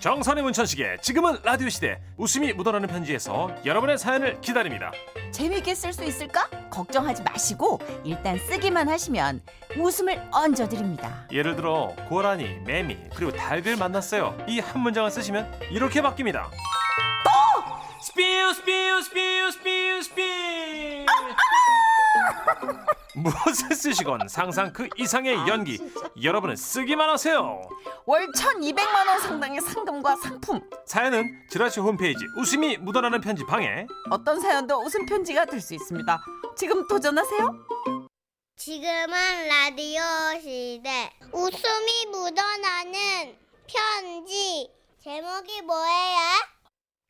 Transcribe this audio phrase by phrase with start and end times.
[0.00, 4.92] 정선희 문천식의 지금은 라디오 시대 웃음이 묻어나는 편지에서 여러분의 사연을 기다립니다.
[5.32, 6.48] 재미있게 쓸 수 있을까?
[6.70, 9.40] 걱정하지 마시고 일단 쓰기만 하시면
[9.76, 11.26] 웃음을 얹어드립니다.
[11.32, 14.36] 예를 들어 고라니, 매미 그리고 닭을 만났어요.
[14.46, 16.44] 이 한 문장을 쓰시면 이렇게 바뀝니다.
[18.02, 21.06] 스피우 스피우 스피우 스피우 스피우
[23.16, 25.78] 무엇을 쓰시건 상상 그 이상의 연기
[26.22, 27.62] 여러분은 쓰기만 하세요.
[28.04, 30.60] 월 1,200만 원 상당의 상금과 상품.
[30.84, 36.22] 사연은 지라시 홈페이지 웃음이 묻어나는 편지 방에 어떤 사연도 웃음 편지가 될 수 있습니다.
[36.56, 37.66] 지금 도전하세요.
[38.56, 40.02] 지금은 라디오
[40.40, 41.10] 시대.
[41.32, 44.70] 웃음이 묻어나는 편지.
[45.02, 46.18] 제목이 뭐예요?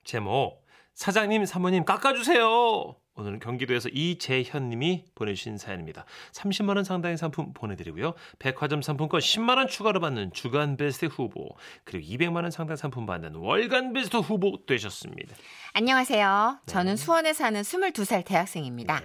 [0.05, 0.65] 제목
[0.95, 2.96] 사장님 사모님 깎아주세요.
[3.17, 6.05] 오늘은 경기도에서 이재현 님이 보내주신 사연입니다.
[6.33, 8.15] 30만 원 상당의 상품 보내드리고요.
[8.39, 11.49] 백화점 상품권 10만 원 추가로 받는 주간 베스트 후보
[11.85, 15.35] 그리고 200만 원 상당 상품 받는 월간 베스트 후보 되셨습니다.
[15.73, 16.59] 안녕하세요.
[16.67, 19.01] 저는 수원에 사는 22살 대학생입니다.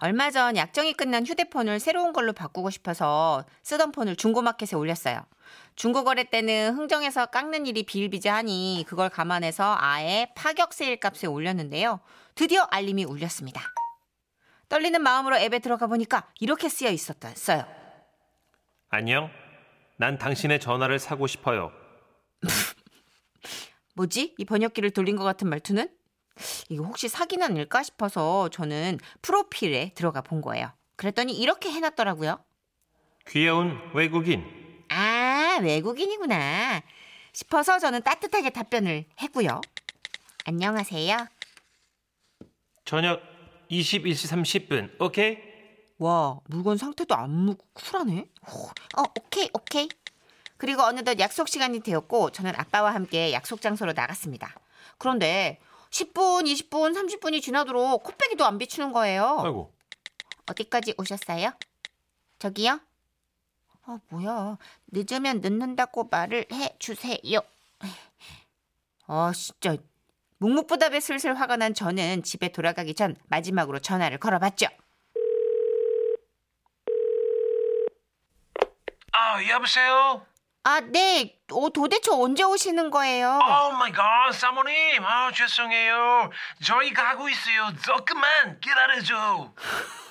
[0.00, 5.24] 얼마 전 약정이 끝난 휴대폰을 새로운 걸로 바꾸고 싶어서 쓰던 폰을 중고마켓에 올렸어요.
[5.76, 12.00] 중고거래 때는 흥정에서 깎는 일이 비일비재하니 그걸 감안해서 아예 파격 세일 값에 올렸는데요.
[12.34, 13.62] 드디어 알림이 울렸습니다.
[14.68, 17.64] 떨리는 마음으로 앱에 들어가 보니까 이렇게 쓰여 있었어요.
[18.88, 19.30] 안녕.
[19.96, 21.72] 난 당신의 전화를 사고 싶어요.
[23.94, 24.34] 뭐지?
[24.38, 25.88] 이 번역기를 돌린 것 같은 말투는?
[26.70, 30.72] 이거 혹시 사기는 아닐까 싶어서 저는 프로필에 들어가 본 거예요.
[30.96, 32.42] 그랬더니 이렇게 해놨더라고요.
[33.28, 34.44] 귀여운 외국인.
[34.88, 35.31] 아,
[35.64, 36.82] 외국인이구나.
[37.32, 39.60] 싶어서 저는 따뜻하게 답변을 했고요.
[40.44, 41.16] 안녕하세요.
[42.84, 43.22] 저녁
[43.70, 45.00] 21시 30분.
[45.00, 45.38] 오케이?
[45.98, 48.26] 와, 물건 상태도 안 묻고 쿨하네.
[48.96, 49.88] 어, 오케이, 오케이.
[50.56, 54.54] 그리고 어느덧 약속 시간이 되었고 저는 아빠와 함께 약속 장소로 나갔습니다.
[54.98, 55.58] 그런데
[55.90, 59.40] 10분, 20분, 30분이 지나도록 코빼기도 안 비추는 거예요.
[59.44, 59.72] 아이고.
[60.50, 61.52] 어디까지 오셨어요?
[62.38, 62.80] 저기요?
[63.84, 64.58] 아, 뭐야.
[64.88, 67.40] 늦으면 늦는다고 말을 해 주세요.
[69.06, 69.76] 아, 진짜.
[70.38, 74.66] 묵묵부답에 슬슬 화가 난 저는 집에 돌아가기 전 마지막으로 전화를 걸어봤죠.
[79.12, 80.26] 아, 여보세요?
[80.64, 81.38] 아, 네.
[81.52, 83.28] 어, 도대체 언제 오시는 거예요?
[83.40, 85.04] Oh my god, 사모님.
[85.04, 86.30] 아, 죄송해요.
[86.64, 87.72] 저희 가고 있어요.
[87.84, 89.52] 조금만 기다려줘.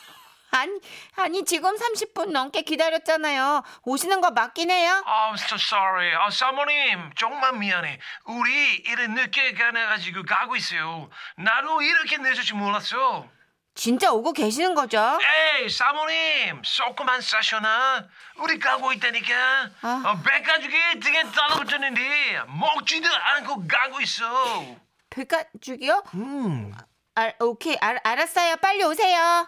[0.52, 0.72] 아니,
[1.16, 3.64] 아니, 지금 30분 넘게 기다렸잖아요.
[3.84, 5.02] 오시는 거 맞긴 해요?
[5.06, 6.14] I'm so sorry.
[6.16, 8.00] 아, 사모님, 정말 미안해.
[8.26, 11.10] 우리 이래 늦게 가내가지고 가고 있어요.
[11.38, 13.28] 나도 이렇게 늦을 줄 몰랐어.
[13.74, 15.18] 진짜 오고 계시는 거죠?
[15.62, 18.06] 에이, 사모님, 조금만 싸셔나?
[18.40, 19.70] 우리 가고 있다니까.
[19.82, 20.04] 아.
[20.06, 24.66] 어, 백가죽이 등에 따라붙었는데 먹지도 않고 가고 있어.
[25.10, 26.04] 백가죽이요?
[26.16, 26.74] 음.
[27.16, 28.58] 아, 오케이, 알, 알았어요.
[28.58, 29.48] 빨리 오세요.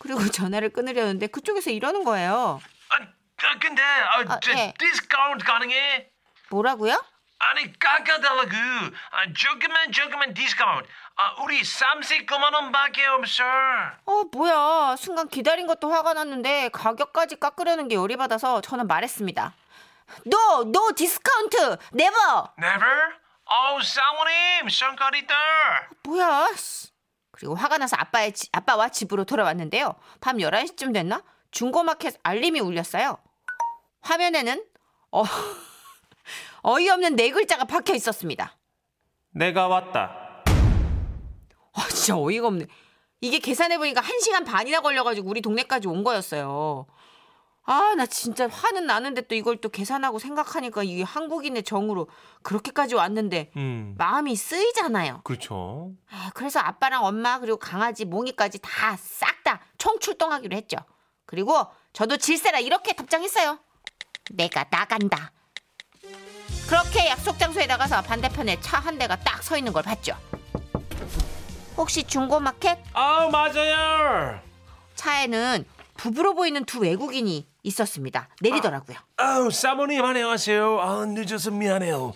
[0.00, 2.60] 그리고 전화를 끊으려는데 그쪽에서 이러는 거예요.
[2.88, 4.74] 아, 아, 근데 아, 아, 저, 예.
[4.78, 6.10] 디스카운트 가능해?
[6.50, 7.00] 뭐라고요?
[7.42, 8.50] 아니 깎아달라고
[9.12, 13.44] 아, 조금만 조금만 디스카운트 아, 우리 39만 원밖에 없어
[14.06, 14.96] 어, 뭐야.
[14.96, 19.54] 순간 기다린 것도 화가 났는데 가격까지 깎으려는 게 열이 받아서 저는 말했습니다.
[20.26, 21.56] No, no discount.
[21.94, 22.48] never.
[22.58, 23.14] Never?
[23.44, 25.34] 어우 사모님 성깔이다
[26.04, 26.48] 뭐야?
[26.56, 26.88] 씨.
[27.40, 29.94] 그리고 화가 나서 아빠의 지- 아빠와 집으로 돌아왔는데요.
[30.20, 31.22] 밤 11시쯤 됐나?
[31.50, 33.16] 중고마켓 알림이 울렸어요.
[34.02, 34.62] 화면에는
[35.10, 35.24] 어,
[36.62, 38.56] 어이없는 네 글자가 박혀 있었습니다.
[39.30, 40.42] 내가 왔다
[41.72, 42.66] 아, 진짜 어이가 없네.
[43.22, 46.86] 이게 계산해보니까 1시간 반이나 걸려가지고 우리 동네까지 온 거였어요.
[47.72, 52.08] 아, 나 진짜 화는 나는데 또 이걸 또 계산하고 생각하니까 이게 한국인의 정으로
[52.42, 55.20] 그렇게까지 왔는데 음 마음이 쓰이잖아요.
[55.22, 60.76] 그렇죠 아, 그래서 아빠랑 엄마 그리고 강아지 몽이까지 다 싹 다 총출동하기로 했죠.
[61.26, 63.58] 그리고 저도 질세라 이렇게 답장했어요.
[64.32, 65.30] 내가 나간다.
[66.68, 70.14] 그렇게 약속 장소에 나가서 반대편에 차 한 대가 딱 서 있는 걸 봤죠.
[71.76, 72.78] 혹시 중고마켓?
[72.92, 74.40] 아우 맞아요
[74.96, 75.64] 차에는
[76.00, 78.28] 부부로 보이는 두 외국인이 있었습니다.
[78.40, 78.96] 내리더라고요.
[79.18, 82.14] 아우 사모님 안녕하세요 아 늦어서 미안해요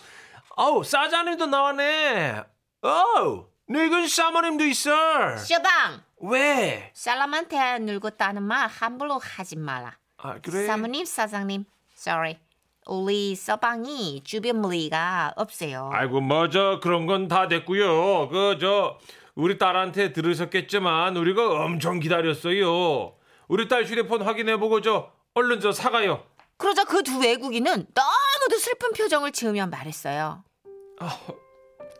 [0.56, 2.42] 아우 사장님도 나왔네
[2.80, 6.00] 어우 늙은 사모님도 있어 쇼방!
[6.22, 6.90] 왜?
[6.94, 9.98] 살람한테 늙었다는 말 함부로 하지 마라.
[10.16, 10.66] 아 그래?
[10.66, 11.64] 사모님, 사장님,
[11.94, 12.38] sorry.
[12.86, 15.90] 우리 서방이 주변 물리가 없어요.
[15.92, 18.28] 아이고 뭐 저 그런 건 다 됐고요.
[18.30, 18.98] 그 저
[19.34, 23.14] 우리 딸한테 들으셨겠지만 우리가 엄청 기다렸어요.
[23.48, 26.22] 우리 딸 휴대폰 확인해보고 저 얼른 저 사가요.
[26.56, 30.44] 그러자 그 두 외국인은 너무도 슬픈 표정을 지으며 말했어요.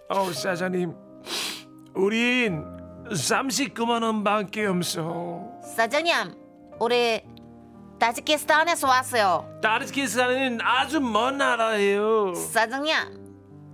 [0.08, 0.94] 어, 사장님,
[1.94, 2.64] 우린
[3.10, 5.42] 39만 원밖에 없어.
[5.76, 6.14] 사장님,
[6.80, 7.22] 우리
[7.98, 9.58] 타지키스탄에서 왔어요.
[9.62, 12.34] 타지키스탄은 아주 먼 나라예요.
[12.34, 12.94] 사장님,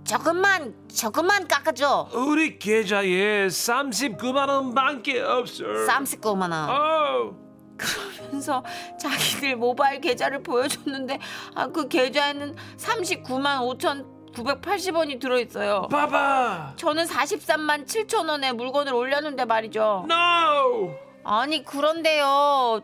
[0.03, 2.09] 조금만 조금만 깎아줘.
[2.13, 5.63] 우리 계좌에 39만 원밖에 없어.
[5.63, 7.50] 39만 원.
[7.81, 8.11] 어.
[8.17, 8.63] 그러면서
[8.99, 11.19] 자기들 모바일 계좌를 보여줬는데
[11.55, 15.87] 아, 그 계좌에는 39만 5천 980원이 들어있어요.
[15.89, 16.73] 봐봐.
[16.77, 20.07] 저는 43만 7천 원에 물건을 올렸는데 말이죠.
[20.09, 20.95] No.
[21.23, 22.81] 아니 그런데요.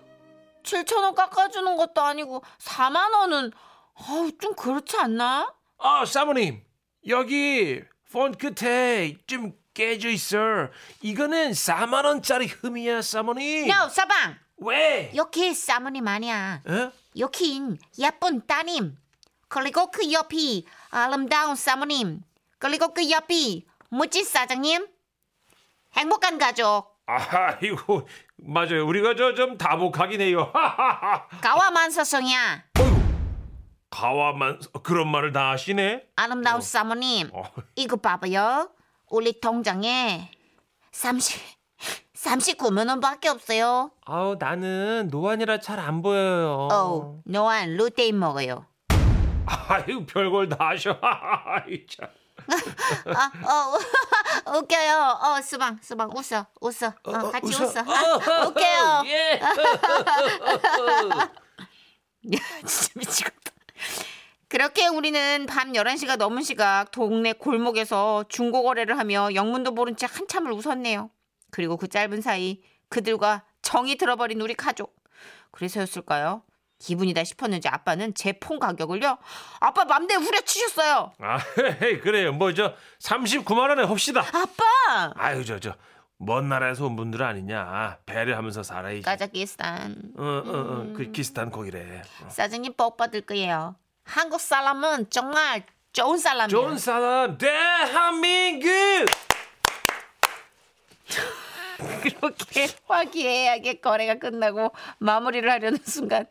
[0.63, 3.51] 7천 원 깎아주는 것도 아니고 4만 원은
[3.95, 5.53] 아우 좀 그렇지 않나?
[5.79, 6.61] 아, 사모님.
[7.07, 10.37] 여기 폰 끝에 좀 깨져 있어.
[11.01, 13.69] 이거는 4만 원짜리 흠이야, 사모님.
[13.69, 15.11] 야 사방 왜?
[15.15, 16.61] 여기 사모님 아니야.
[16.67, 16.91] 어?
[17.17, 18.97] 여긴 예쁜 따님.
[19.47, 22.21] 그리고 그 옆이 아름다운 사모님.
[22.59, 24.87] 그리고 그 옆이 멋진 사장님.
[25.93, 26.97] 행복한 가족.
[27.05, 28.85] 아이고, 맞아요.
[28.85, 30.51] 우리가 저 좀 다복하긴 해요.
[31.41, 32.65] 가와만 서성이야.
[33.89, 36.03] 가와만 그런 말을 다 하시네.
[36.17, 37.29] 아름다운 사모님.
[37.33, 37.43] 어.
[37.75, 38.69] 이거 봐봐요.
[39.09, 40.29] 우리 통장에
[40.91, 41.41] 30,
[42.23, 43.91] 39만 원밖에 없어요.
[44.05, 46.67] 아우 나는 노안이라 잘 안 보여요.
[46.71, 48.65] 어우, 노안 루테인 먹어요.
[49.45, 50.97] 아유 별걸 다 하셔.
[51.01, 52.09] 아이, 참.
[53.15, 53.77] 아, 어,
[54.57, 55.19] 웃겨요.
[55.21, 56.93] 어, 수방, 수방, 웃어, 웃어.
[57.03, 57.79] 어, 같이 웃어.
[57.79, 59.03] 아, 웃겨요.
[59.05, 59.39] 예.
[59.39, 59.49] 야,
[62.65, 63.51] 진짜 미치겠다.
[64.49, 70.51] 그렇게 우리는 밤 11시가 넘은 시각 동네 골목에서 중고 거래를 하며 영문도 모른 채 한참을
[70.53, 71.09] 웃었네요.
[71.57, 74.95] 그리고 그 짧은 사이 그들과 정이 들어버린 우리 가족.
[75.49, 76.43] 그래서였을까요?
[76.77, 79.17] 기분이다 싶었는지 아빠는 제 폰 가격을요.
[79.59, 81.13] 아빠 맘대로 후려치셨어요.
[81.19, 81.39] 아
[82.03, 82.31] 그래요.
[82.33, 84.21] 뭐 저 39만 원에 합시다.
[84.21, 85.13] 아빠!
[85.15, 85.73] 아유 저 저
[86.19, 87.97] 먼 나라에서 온 분들 아니냐.
[88.05, 89.01] 배려하면서 살아야지.
[89.01, 90.13] 까자키스탄.
[90.15, 92.03] 어 어어 어, 그 키스탄 거기래.
[92.23, 92.29] 어.
[92.29, 93.75] 사장님 복 받을 거예요.
[94.03, 96.49] 한국 사람은 정말 좋은 사람이에요.
[96.49, 98.69] 좋은 사람 대한민국.
[102.01, 106.25] 그렇게 화기애애하게 거래가 끝나고 마무리를 하려는 순간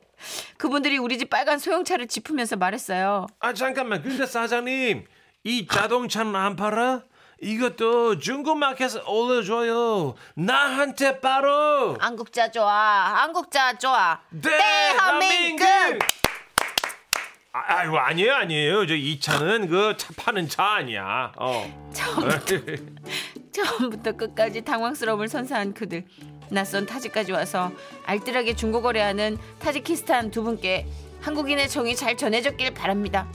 [0.56, 3.26] 그분들이 우리 집 빨간 소형차를 짚으면서 말했어요.
[3.40, 5.04] 아 잠깐만 근데 사장님
[5.44, 7.02] 이 자동차는 안 팔아?
[7.40, 12.72] 이것도 중고마켓에 올려줘요 나한테 바로 한국자 좋아.
[12.72, 14.20] 한국자 좋아.
[14.42, 15.66] 대한민국
[17.68, 21.70] 아, 아이고 아니에요 아니에요 저 이 차는 그 차 파는 차 아니야 어
[23.52, 26.04] 처음부터 끝까지 당황스러움을 선사한 그들.
[26.50, 27.72] 낯선 타지까지 와서
[28.04, 30.86] 알뜰하게 중고거래하는 타지키스탄 두 분께
[31.22, 33.26] 한국인의 정이 잘 전해졌길 바랍니다.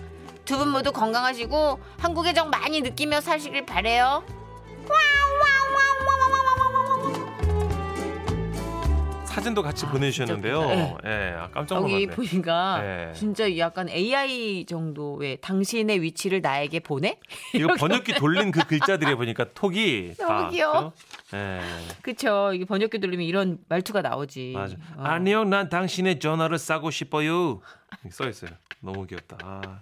[0.46, 4.24] 두 분 모두 건강하시고 한국의 정 많이 느끼며 사시길 바래요.
[9.31, 10.95] 사진도 같이 보내주셨는데요 네.
[11.06, 13.13] 예 아, 깜짝 여기 놀랐네 보니까 네.
[13.13, 17.18] 진짜 약간 AI 정도의 당신의 위치를 나에게 보내?
[17.56, 20.94] 이거 번역기 돌린 그 글자들이 보니까 톡이 너무 다, 귀여워.
[21.33, 21.62] 예
[22.01, 22.51] 그쵸.
[22.54, 24.54] 이게 번역기 돌리면 이런 말투가 나오지.
[24.56, 24.75] 맞아.
[24.98, 25.04] 어.
[25.04, 27.62] 안녕, 난 당신의 전화를 싸고 싶어요.
[28.10, 28.51] 써 있어요.
[28.81, 29.38] 너무 귀엽다.
[29.44, 29.81] 아.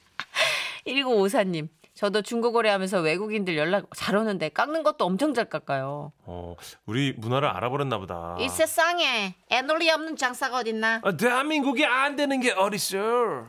[0.86, 1.68] 1954님.
[2.00, 6.12] 저도 중고거래하면서 외국인들 연락 잘 오는데 깎는 것도 엄청 잘 깎아요.
[6.24, 8.36] 어, 우리 문화를 알아버렸나 보다.
[8.40, 11.02] 이 세상에 애놀리 없는 장사가 어딨나?
[11.04, 13.46] 아, 대한민국이 안 되는 게 어딨어?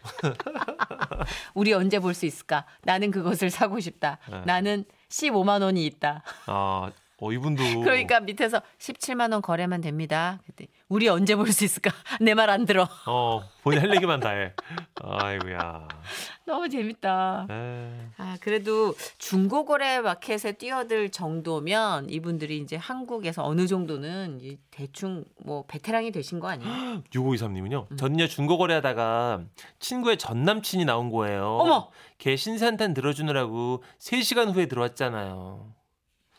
[1.52, 2.64] 우리 언제 볼 수 있을까?
[2.84, 4.16] 나는 그것을 사고 싶다.
[4.30, 4.40] 네.
[4.46, 6.22] 나는 15만 원이 있다.
[6.46, 7.62] 아, 어, 이분도.
[7.80, 10.40] 그러니까 밑에서 17만 원 거래만 됩니다.
[10.46, 11.90] 그때 우리 언제 볼 수 있을까?
[12.20, 12.88] 내 말 안 들어.
[13.06, 14.52] 어, 본인 할 얘기만 다 해.
[15.02, 15.86] 아이고야.
[16.46, 17.46] 너무 재밌다.
[17.50, 17.90] 에.
[18.16, 25.64] 아, 그래도 중고 거래 마켓에 뛰어들 정도면 이분들이 이제 한국에서 어느 정도는 이 대충 뭐
[25.68, 27.02] 베테랑이 되신 거 아니에요?
[27.14, 27.86] 6523님은요.
[27.92, 27.96] 음.
[27.96, 29.42] 전요 중고 거래 하다가
[29.78, 31.44] 친구의 전 남친이 나온 거예요.
[31.60, 31.90] 어머!
[32.18, 35.72] 걔 신세한탄 들어주느라고 3시간 후에 들어왔잖아요.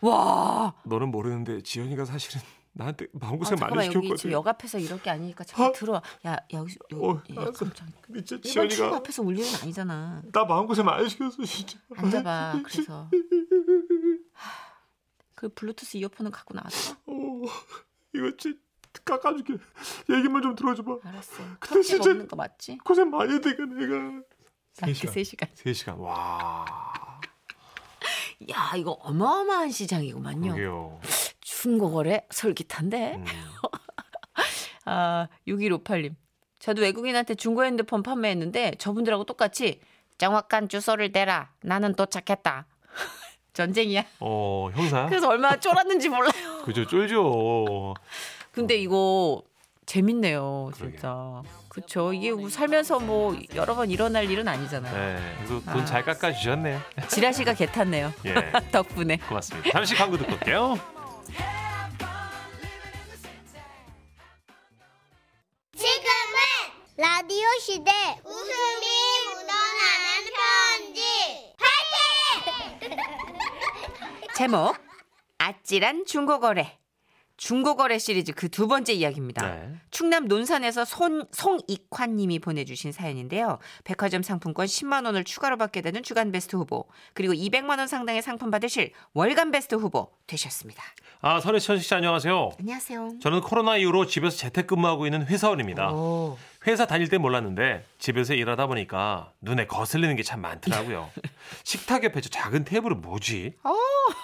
[0.01, 0.74] 와!
[0.84, 2.41] 너는 모르는데 지연이가 사실은
[2.74, 4.31] 나한테 마음고생 아, 지금 시켰거든.
[4.31, 6.01] 역 앞에서 이렇게 아니니까 잠깐 들어와.
[6.25, 7.65] 야 여기 여기 어, 예, 알았어.
[7.65, 7.88] 깜짝.
[8.25, 10.22] 진짜 일반 친구 앞에서 울 일은 아니잖아.
[10.31, 11.77] 나 마음고생 많이 시켰어 진짜.
[11.98, 12.62] 앉아봐.
[12.65, 13.10] 그래서
[14.34, 14.51] 하,
[15.36, 16.93] 그 블루투스 이어폰은 갖고 나왔어.
[17.05, 17.41] 어,
[18.15, 18.58] 이거 진짜
[19.05, 19.58] 깎아줄게.
[20.10, 20.98] 얘기만 좀 들어줘봐.
[21.03, 21.43] 알았어.
[21.60, 22.77] 근데 진짜- 없는 거 맞지?
[22.84, 24.22] 고생 많이 했다니까 내가.
[24.79, 25.13] 나그 시간.
[25.13, 25.53] 3시간.
[25.55, 25.98] 3시간.
[26.00, 26.65] 와.
[28.50, 30.51] 야 이거 어마어마한 시장이구만요.
[30.51, 31.00] 그게요.
[31.41, 33.15] 중고거래 솔깃한데.
[33.15, 33.25] 음.
[34.86, 36.15] 아 6158님.
[36.60, 39.79] 저도 외국인한테 중고 핸드폰 판매했는데 저분들하고 똑같이
[40.17, 41.51] 정확한 주소를 대라.
[41.62, 42.67] 나는 도착했다.
[43.53, 44.05] 전쟁이야.
[44.19, 45.07] 어, 형사.
[45.07, 46.62] 그래서 얼마나 쫄았는지 몰라요.
[46.63, 47.93] 그죠, 쫄죠.
[48.51, 49.41] 근데 이거
[49.85, 51.41] 재밌네요, 진짜.
[51.67, 52.13] 그쵸.
[52.13, 54.93] 이게 뭐 살면서 뭐 여러 번 일어날 일은 아니잖아요.
[54.93, 55.85] 네, 그래서 돈 아.
[55.85, 56.79] 잘 깎아 주셨네요.
[57.09, 58.13] 지라시가 개 탔네요.
[58.25, 58.33] 예,
[58.71, 59.17] 덕분에.
[59.17, 59.69] 고맙습니다.
[59.71, 60.77] 잠시 광고 듣고 올게요.
[65.75, 66.38] 지금은
[66.97, 67.91] 라디오 시대
[68.23, 68.88] 웃음이
[69.25, 72.97] 묻어나는 편지 파이팅!
[74.35, 74.75] 제목
[75.38, 76.77] 아찔한 중고거래.
[77.51, 79.48] 중고거래 시리즈 그 두 번째 이야기입니다.
[79.50, 79.74] 네.
[79.89, 83.57] 충남 논산에서 손, 송익환 님이 보내주신 사연인데요.
[83.83, 88.51] 백화점 상품권 10만 원을 추가로 받게 되는 주간 베스트 후보 그리고 200만 원 상당의 상품
[88.51, 90.83] 받으실 월간 베스트 후보 되셨습니다.
[91.21, 92.51] 아, 선혜천 씨 안녕하세요.
[92.60, 93.13] 안녕하세요.
[93.21, 95.93] 저는 코로나 이후로 집에서 재택근무하고 있는 회사원입니다.
[95.93, 101.10] 오, 회사 다닐 때 몰랐는데 집에서 일하다 보니까 눈에 거슬리는 게 참 많더라고요.
[101.63, 103.55] 식탁 옆에 저 작은 테이블은 뭐지?
[103.63, 103.74] 어.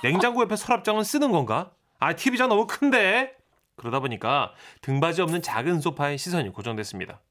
[0.03, 1.71] 냉장고 옆에 서랍장은 쓰는 건가?
[1.99, 3.35] 아, TV장 너무 큰데?
[3.75, 7.21] 그러다 보니까 등받이 없는 작은 소파에 시선이 고정됐습니다.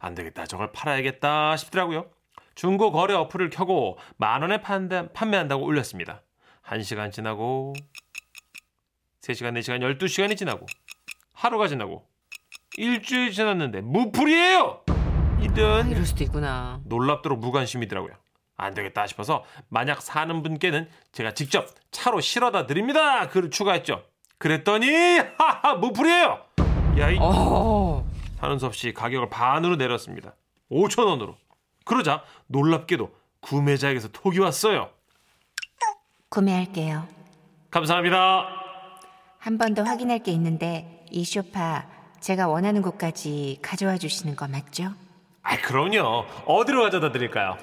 [0.00, 0.46] 안 되겠다.
[0.46, 2.10] 저걸 팔아야겠다 싶더라고요.
[2.54, 6.22] 중고 거래 어플을 켜고 만 원에 판다, 판매한다고 올렸습니다.
[6.64, 7.74] 1시간 지나고
[9.20, 10.66] 3시간, 4시간, 12시간이 지나고
[11.32, 12.06] 하루가 지나고
[12.76, 14.84] 일주일 지났는데 무풀이에요.
[15.40, 16.80] 이런 이럴 수도 있구나.
[16.84, 18.14] 놀랍도록 무관심이더라고요.
[18.64, 23.28] 안 되겠다 싶어서 만약 사는 분께는 제가 직접 차로 실어다 드립니다.
[23.28, 24.02] 글을 추가했죠.
[24.38, 24.88] 그랬더니
[25.38, 26.40] 하하 무풀이에요.
[26.98, 28.04] 야이 어,
[28.40, 30.34] 하는 수 없이 가격을 반으로 내렸습니다.
[30.70, 31.36] 5천 원으로.
[31.84, 34.90] 그러자 놀랍게도 구매자에게서 톡이 왔어요.
[36.28, 37.06] 구매할게요.
[37.70, 38.48] 감사합니다.
[39.38, 41.86] 한 번 더 확인할 게 있는데 이 쇼파
[42.20, 44.94] 제가 원하는 곳까지 가져와 주시는 거 맞죠?
[45.42, 46.24] 아 그럼요.
[46.46, 47.58] 어디로 가져다 드릴까요?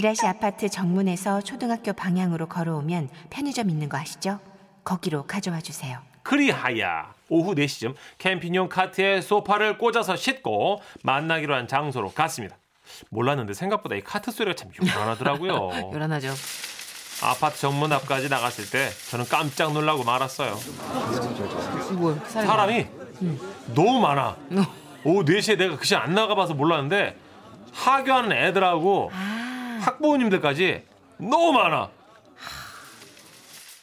[0.00, 4.40] 지라시 아파트 정문에서 초등학교 방향으로 걸어오면 편의점 있는 거 아시죠?
[4.82, 5.98] 거기로 가져와 주세요.
[6.22, 12.56] 그리하야 오후 4시쯤 캠핑용 카트에 소파를 꽂아서 싣고 만나기로 한 장소로 갔습니다.
[13.10, 15.90] 몰랐는데 생각보다 이 카트 소리가 참 요란하더라고요.
[15.92, 16.32] 요란하죠.
[17.22, 20.56] 아파트 정문 앞까지 나갔을 때 저는 깜짝 놀라고 말았어요.
[21.92, 22.18] 뭐야?
[22.24, 22.86] 사람이
[23.74, 24.34] 너무 많아.
[25.04, 27.18] 오후 4시에 내가 그시 안 나가봐서 몰랐는데
[27.74, 29.40] 하교하는 애들하고 아,
[29.80, 30.82] 학부모님들까지
[31.18, 31.90] 너무 많아.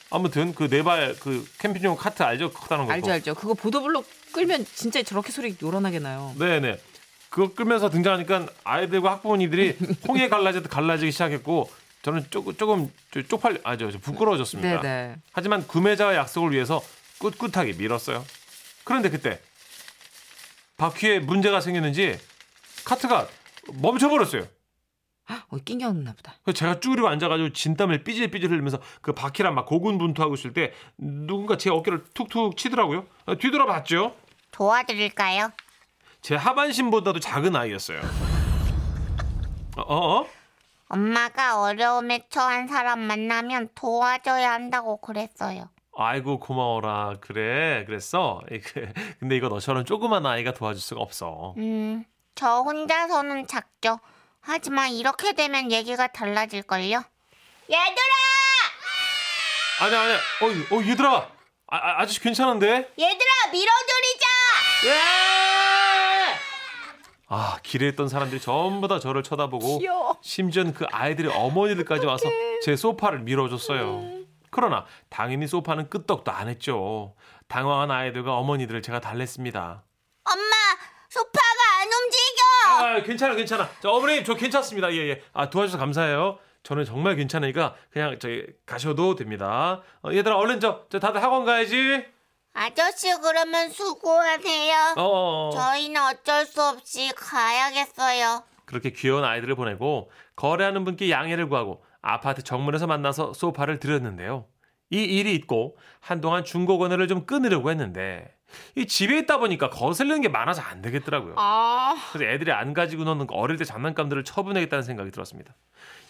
[0.09, 2.51] 아무튼 그 네 발 그 캠핑용 카트 알죠?
[2.51, 2.93] 커다란 거.
[2.93, 3.35] 알죠 알죠.
[3.35, 6.33] 그거 보도블록 끌면 진짜 저렇게 소리 요란하게 나요.
[6.37, 6.79] 네 네.
[7.29, 9.77] 그거 끌면서 등장하니까 아이들과 학부모님들이
[10.07, 11.69] 홍해 갈라지듯 갈라지기 시작했고
[12.03, 14.79] 저는 조금 조금 좀 쪽팔 아저 부끄러워졌습니다.
[14.81, 15.15] 네네.
[15.33, 16.81] 하지만 구매자와 약속을 위해서
[17.19, 18.25] 꿋꿋하게 밀었어요.
[18.85, 19.41] 그런데 그때
[20.77, 22.17] 바퀴에 문제가 생겼는지
[22.85, 23.27] 카트가
[23.73, 24.47] 멈춰버렸어요.
[25.49, 26.35] 어, 낑겼나 보다.
[26.53, 32.03] 제가 쭈그리고 앉아가지고 진땀을 삐질삐질 흘리면서 그 바퀴랑 막 고군분투하고 있을 때 누군가 제 어깨를
[32.13, 33.05] 툭툭 치더라고요.
[33.25, 34.15] 어, 뒤돌아봤죠.
[34.51, 35.51] 도와드릴까요?
[36.21, 38.01] 제 하반신보다도 작은 아이였어요.
[39.77, 39.81] 어?
[39.81, 40.19] 어?
[40.21, 40.27] 어?
[40.89, 45.69] 엄마가 어려움에 처한 사람 만나면 도와줘야 한다고 그랬어요.
[45.99, 48.87] 아이고 고마워라 그래 그랬어 이, 그,
[49.19, 52.05] 근데 이거 너처럼 조그만 아이가 도와줄 수가 없어 음,
[52.35, 53.99] 저 혼자서는 작죠.
[54.47, 57.03] 하지만 이렇게 되면 얘기가 달라질걸요?
[57.69, 58.13] 얘들아!
[59.81, 61.09] 아니 아니 어, 어 얘들아
[61.69, 64.25] 아, 아, 아저씨 괜찮은데 얘들아, 밀어드리자!
[67.27, 70.17] 아 길에 있던 사람들이 전부 다 저를 쳐다보고 귀여워.
[70.21, 72.29] 심지어는 그 아이들의 어머니들까지 와서
[72.63, 77.15] 제 소파를 밀어줬어요 그러나 당연히 소파는 끄떡도 안 했죠
[77.49, 79.83] 당황한 아이들과 어머니들을 제가 달랬습니다
[80.23, 80.55] 엄마,
[81.09, 82.76] 소파가 안 움직여!
[82.87, 83.69] 아, 괜찮아, 괜찮아.
[83.81, 84.91] 저 어머님, 저 괜찮습니다.
[84.93, 85.21] 예, 예.
[85.33, 86.39] 아, 도와주셔서 감사해요.
[86.63, 89.81] 저는 정말 괜찮으니까 그냥 저기 가셔도 됩니다.
[90.03, 92.05] 어, 얘들아, 얼른 저, 저 다들 학원 가야지.
[92.53, 94.95] 아저씨, 그러면 수고하세요.
[94.97, 95.51] 어, 어, 어.
[95.51, 98.43] 저희는 어쩔 수 없이 가야겠어요.
[98.65, 104.45] 그렇게 귀여운 아이들을 보내고 거래하는 분께 양해를 구하고 아파트 정문에서 만나서 소파를 드렸는데요.
[104.89, 108.36] 이 일이 있고 한동안 중고 거래를 좀 끊으려고 했는데
[108.75, 111.35] 이 집에 있다 보니까 거슬리는 게 많아서 안 되겠더라고요.
[111.37, 115.53] 아, 그래서 애들이 안 가지고 노는 어릴 때 장난감들을 처분하겠다는 생각이 들었습니다.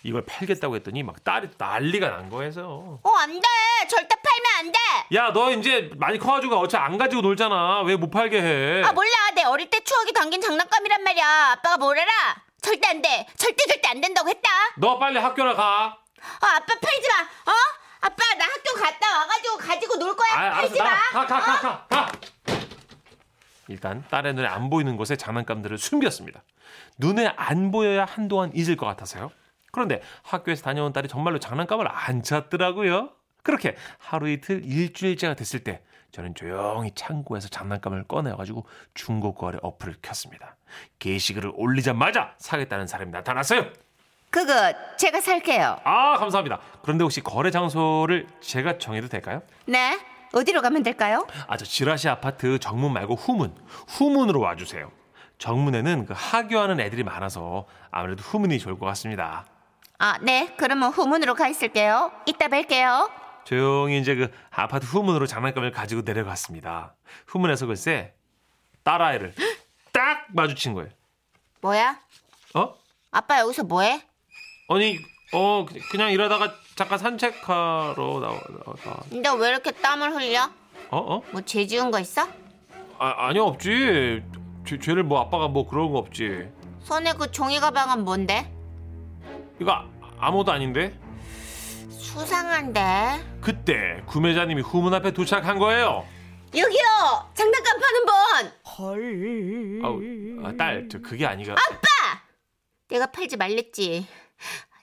[0.03, 3.41] 이걸 팔겠다고 했더니 막 딸이 난리가 난 거에서 어, 안 돼!
[3.89, 4.77] 절대 팔면 안 돼!
[5.17, 9.09] 야 너 이제 많이 커가지고 어차피 안 가지고 놀잖아 왜 못 팔게 해 아, 몰라.
[9.35, 11.51] 내 어릴 때 추억이 담긴 장난감이란 말이야.
[11.53, 12.11] 아빠가 뭐래라?
[12.61, 13.25] 절대 안 돼.
[13.37, 14.49] 절대 절대 안 된다고 했다.
[14.77, 15.85] 너 빨리 학교나 가
[16.19, 17.51] 어, 아빠 팔지 마.
[17.51, 17.55] 어?
[18.07, 20.29] 아빠 나 학교 갔다 와가지고 가지고 놀 거야.
[20.33, 20.89] 아, 알았어 마.
[20.89, 22.11] 나가가가 가, 가, 가.
[23.67, 26.41] 일단 딸의 눈에 안 보이는 곳에 장난감들을 숨겼습니다
[26.97, 29.29] 눈에 안 보여야 한동안 잊을 것 같아서요
[29.73, 33.11] 그런데 학교에서 다녀온 딸이 정말로 장난감을 안 찾더라고요.
[33.43, 40.55] 그렇게 하루 이틀 일주일째가 됐을 때 저는 조용히 창고에서 장난감을 꺼내가지고 중고 거래 어플을 켰습니다.
[40.99, 43.67] 게시글을 올리자마자 사겠다는 사람이 나타났어요.
[44.37, 45.79] 그거 제가 살게요.
[45.83, 46.59] 아 감사합니다.
[46.83, 49.41] 그런데 혹시 거래 장소를 제가 정해도 될까요?
[49.65, 49.99] 네.
[50.31, 51.25] 어디로 가면 될까요?
[51.47, 53.55] 아 저 지라시 아파트 정문 말고 후문
[53.87, 54.91] 후문으로 와주세요.
[55.39, 59.45] 정문에는 그 하교하는 애들이 많아서 아무래도 후문이 좋을 것 같습니다.
[59.97, 60.53] 아, 네.
[60.57, 62.11] 그러면 후문으로 가 있을게요.
[62.27, 63.09] 이따 뵐게요.
[63.43, 66.93] 조용히 이제 그 아파트 후문으로 장난감을 가지고 내려갔습니다.
[67.25, 68.13] 후문에서 글쎄
[68.83, 69.33] 딸아이를
[69.91, 70.89] 딱 마주친 거예요.
[71.61, 71.99] 뭐야?
[72.53, 72.75] 어?
[73.09, 74.01] 아빠 여기서 뭐해?
[74.69, 74.99] 아니
[75.33, 78.39] 어 그- 그냥 일하다가 잠깐 산책하러 나와
[78.83, 80.49] 나와 근데 왜 이렇게 땀을 흘려?
[80.89, 81.21] 어 어?
[81.31, 82.27] 뭐 죄 지은 거 있어?
[82.99, 84.23] 아 아니요 없지.
[84.65, 86.49] 죄, 죄를 뭐 아빠가 뭐 그런 거 없지.
[86.83, 88.51] 손에 그 종이 가방은 뭔데?
[89.61, 89.87] 이거 아-
[90.19, 90.97] 아무도 아닌데?
[91.89, 92.81] 수상한데.
[93.41, 96.05] 그때 구매자님이 후문 앞에 도착한 거예요.
[96.55, 96.79] 여기요.
[97.33, 98.51] 장난감 파는 분.
[99.85, 101.55] 아우, 아, 딸, 저 그게 아니가.
[102.89, 104.07] 내가 팔지 말랬지.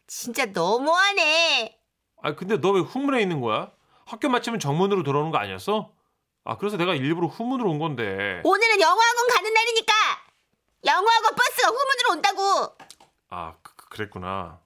[0.07, 1.79] 진짜 너무하네.
[2.23, 3.71] 아, 근데 너 왜 후문에 있는 거야?
[4.07, 5.91] 학교 마치면 정문으로 들어오는 거 아니었어?
[6.45, 8.41] 아, 그래서 내가 일부러 후문으로 온 건데.
[8.45, 9.93] 오늘은 영어학원 가는 날이니까
[10.87, 12.77] 영어학원 버스가 후문으로 온다고.
[13.31, 14.61] 아, 그, 그- 그랬구나.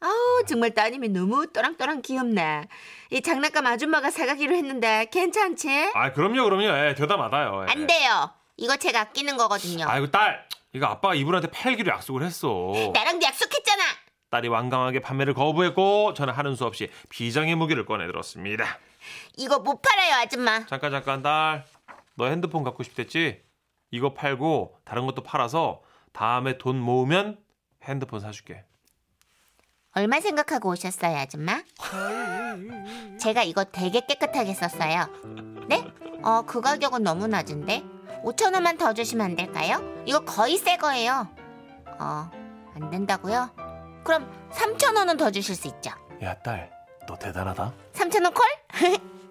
[0.00, 2.68] 아우 정말 따님이 너무 또랑또랑 귀엽네.
[3.10, 5.92] 이 장난감 아줌마가 사가기로 했는데 괜찮지?
[5.94, 6.64] 아, 그럼요, 그럼요.
[6.88, 7.64] 예, 되다 마다요.
[7.66, 7.72] 예.
[7.72, 8.30] 안 돼요.
[8.56, 9.86] 이거 제가 아끼는 거거든요.
[9.88, 10.46] 아이고, 딸.
[10.74, 12.48] 이거 아빠가 이분한테 팔기로 약속을 했어.
[12.92, 13.53] 나랑도 약속했잖아.
[14.34, 18.64] 딸이 완강하게 판매를 거부했고 저는 하는 수 없이 비장의 무기를 꺼내 들었습니다.
[19.36, 20.66] 이거 못 팔아요, 아줌마.
[20.66, 21.64] 잠깐 잠깐 딸.
[22.16, 23.44] 너 핸드폰 갖고 싶댔지?
[23.92, 27.38] 이거 팔고 다른 것도 팔아서 다음에 돈 모으면
[27.84, 28.64] 핸드폰 사줄게.
[29.92, 31.62] 얼마 생각하고 오셨어요, 아줌마?
[33.20, 35.06] 제가 이거 되게 깨끗하게 썼어요.
[35.68, 35.84] 네?
[36.24, 37.84] 어, 그 가격은 너무 낮은데?
[38.24, 39.78] 5천 원만 더 주시면 안 될까요?
[40.06, 41.28] 이거 거의 새 거예요.
[42.00, 42.30] 어,
[42.74, 43.63] 안 된다고요?
[44.04, 45.90] 그럼 3천 원은 더 주실 수 있죠?
[46.22, 46.70] 야 딸,
[47.08, 47.72] 너 대단하다.
[47.94, 48.44] 3천 원 콜?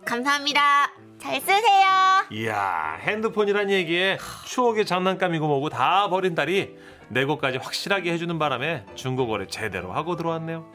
[0.03, 0.91] 감사합니다.
[1.21, 1.87] 잘 쓰세요.
[2.31, 6.75] 이야 핸드폰이란 얘기에 추억의 장난감이고 뭐고 다 버린 딸이
[7.09, 10.65] 내 것까지 확실하게 해주는 바람에 중고거래 제대로 하고 들어왔네요.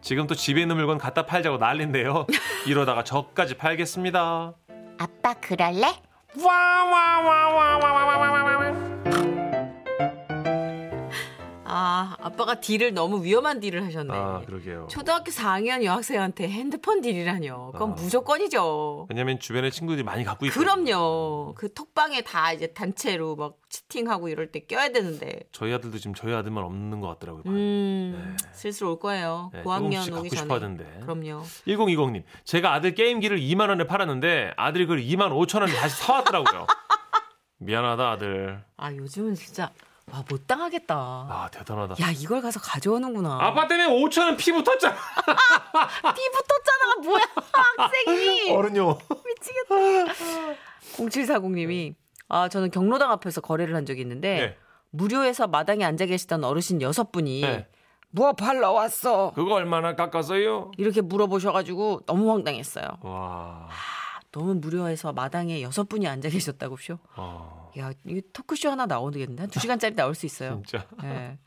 [0.00, 2.26] 지금 또 집에 있는 물건 갖다 팔자고 난린데요.
[2.66, 4.54] 이러다가 저까지 팔겠습니다.
[4.98, 6.00] 아빠 그럴래?
[11.98, 14.12] 아 아빠가 딜을 너무 위험한 딜을 하셨네.
[14.12, 14.86] 아 그러게요.
[14.88, 17.72] 초등학교 4학년 여학생한테 핸드폰 딜이라뇨.
[17.72, 17.94] 그건 아.
[17.94, 19.06] 무조건이죠.
[19.10, 21.54] 왜냐면 주변에 친구들이 많이 갖고 있고 그럼요.
[21.56, 25.40] 그 톡방에 다 이제 단체로 막 치팅하고 이럴 때 껴야 되는데.
[25.50, 27.42] 저희 아들도 지금 저희 아들만 없는 것 같더라고요.
[27.46, 29.50] 음, 슬슬 올 거예요.
[29.52, 30.42] 네, 고학년 오기 전에.
[30.42, 30.84] 싶어 하던데.
[31.02, 31.42] 그럼요.
[31.66, 36.66] 1020님, 제가 아들 게임기를 2만 원에 팔았는데 아들이 그걸 2만 5천 원에 다시 사왔더라고요.
[37.58, 38.62] 미안하다 아들.
[38.76, 39.72] 아 요즘은 진짜
[40.12, 40.94] 와 못 당하겠다.
[40.94, 41.94] 아 대단하다.
[42.02, 43.38] 야 이걸 가서 가져오는구나.
[43.40, 44.94] 아빠 때문에 5천 원피 붙었잖아.
[46.14, 46.94] 피 붙었잖아.
[47.04, 47.24] 뭐야
[47.76, 48.50] 학생이.
[48.52, 48.98] 어른요.
[49.26, 50.54] 미치겠다.
[50.96, 51.94] 0740님이
[52.28, 54.56] 아 저는 경로당 앞에서 거래를 한 적이 있는데 네.
[54.90, 57.66] 무료에서 마당에 앉아 계시던 어르신 여섯 분이 네.
[58.10, 59.32] 뭐 팔러 왔어?
[59.34, 60.72] 그거 얼마나 깎았어요?
[60.78, 62.86] 이렇게 물어보셔가지고 너무 황당했어요.
[63.02, 63.68] 와.
[64.32, 66.98] 너무 무료해서 마당에 여섯 분이 앉아 계셨다고쇼.
[67.16, 69.42] 아, 야, 이게 토크쇼 하나 나오겠는데?
[69.42, 70.62] 한두 시간짜리 나올 수 있어요.
[70.66, 70.86] 진짜.
[71.02, 71.38] 네.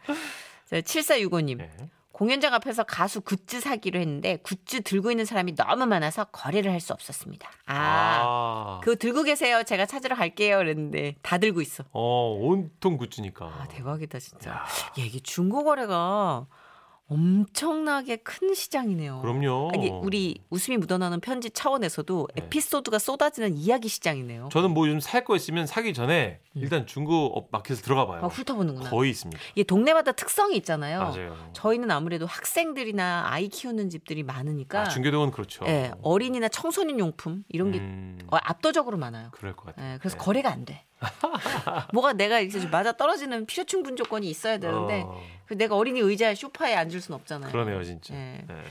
[0.72, 1.58] 7465님.
[1.58, 1.70] 네.
[2.12, 6.94] 공연장 앞에서 가수 굿즈 사기로 했는데 굿즈 들고 있는 사람이 너무 많아서 거래를 할 수
[6.94, 7.50] 없었습니다.
[7.66, 8.80] 아, 아.
[8.84, 9.64] 그거 들고 계세요.
[9.64, 10.58] 제가 찾으러 갈게요.
[10.58, 11.84] 그랬는데 다 들고 있어.
[11.92, 13.46] 어, 온통 굿즈니까.
[13.46, 14.52] 아, 대박이다, 진짜.
[14.52, 14.66] 야, 야,
[15.04, 16.46] 이게 중고 거래가
[17.12, 19.22] 엄청나게 큰 시장이네요.
[19.22, 19.70] 그럼요.
[19.74, 22.44] 아니, 우리 웃음이 묻어나는 편지 차원에서도 네.
[22.44, 24.50] 에피소드가 쏟아지는 이야기 시장이네요.
[24.52, 28.22] 저는 뭐 요즘 살 거 있으면 사기 전에 일단 중고 앱 마켓에 들어가 봐요.
[28.24, 28.90] 아, 훑어보는구나.
[28.90, 29.40] 거의 있습니다.
[29.54, 31.00] 이게 동네마다 특성이 있잖아요.
[31.00, 31.38] 맞아요.
[31.54, 35.64] 저희는 아무래도 학생들이나 아이 키우는 집들이 많으니까 아, 중계동은 그렇죠.
[35.68, 39.30] 예, 어린이나 청소년 용품 이런 게 음, 어, 압도적으로 많아요.
[39.32, 39.94] 그럴 것 같아요.
[39.94, 40.24] 예, 그래서 네.
[40.24, 40.86] 거래가 안 돼.
[41.94, 46.36] 뭐가 내가 이제 맞아 떨어지는 필요 충분 조건이 있어야 되는데 어, 그 내가 어린이 의자에
[46.36, 47.52] 소파에 앉을 순 없잖아요.
[47.52, 48.14] 그러네요, 진짜.
[48.14, 48.44] 예.
[48.48, 48.64] 네.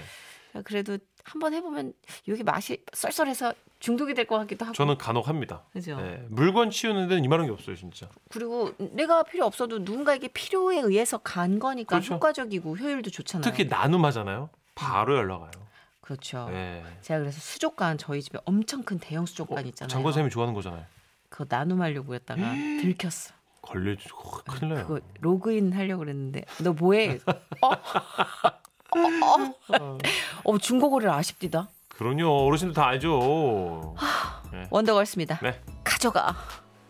[0.65, 1.93] 그래도 한번 해보면
[2.27, 4.75] 이게 맛이 썰썰해서 중독이 될 것 같기도 하고.
[4.75, 5.63] 저는 간혹 합니다.
[5.73, 5.97] 그죠.
[6.01, 6.25] 네.
[6.29, 8.09] 물건 치우는 데는 이만한 게 없어요, 진짜.
[8.31, 12.15] 그리고 내가 필요 없어도 누군가에게 필요에 의해서 간 거니까 그렇죠.
[12.15, 13.49] 효과적이고 효율도 좋잖아요.
[13.51, 14.51] 특히 나눔하잖아요.
[14.75, 15.51] 바로 연락 와요.
[16.01, 16.49] 그렇죠.
[16.51, 16.83] 네.
[17.03, 19.89] 제가 그래서 수족관 저희 집에 엄청 큰 대형 수족관 어, 있잖아요.
[19.89, 20.85] 장건 쌤이 좋아하는 거잖아요.
[21.41, 22.41] 그거 나눔하려고 했다가
[22.83, 23.33] 들켰어.
[23.63, 23.97] 걸려
[24.47, 24.87] 큰일 네, 나요.
[24.87, 27.19] 그거 로그인 하려고 그랬는데 너 뭐해?
[27.63, 27.71] 어?
[27.71, 27.77] 어?
[29.79, 29.99] 어?
[30.45, 31.69] 어 중고거래를 아십디다.
[31.89, 32.47] 그럼요.
[32.47, 33.95] 어르신들 다 알죠.
[34.53, 34.67] 네.
[34.71, 35.39] 원더걸스입니다.
[35.43, 35.61] 네.
[35.85, 36.35] 가져가.